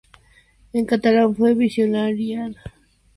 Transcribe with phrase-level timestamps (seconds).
[0.73, 2.73] En catalán fue versionada por Guillermina Motta.